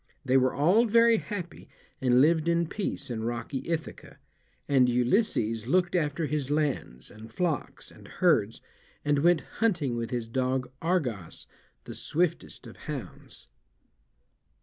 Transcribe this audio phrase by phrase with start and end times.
[0.25, 1.69] They were all very happy,
[2.01, 4.17] and lived in peace in rocky Ithaca,
[4.67, 8.61] and Ulysses looked after his lands, and flocks, and herds,
[9.05, 11.45] and went hunting with his dog Argos,
[11.83, 13.47] the swiftest of hounds.